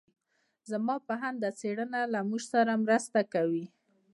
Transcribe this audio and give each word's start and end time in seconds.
زما 0.71 0.95
په 1.07 1.13
اند 1.27 1.37
دا 1.43 1.49
څېړنه 1.59 1.99
له 2.13 2.19
موږ 2.29 2.41
سره 2.53 2.71
مرسته 2.85 3.19
کوي. 3.33 3.65